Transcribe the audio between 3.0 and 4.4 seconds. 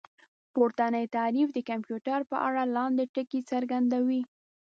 ټکي څرګندوي